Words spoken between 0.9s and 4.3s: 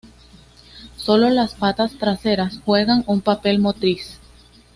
Solo las patas traseras juegan un papel motriz.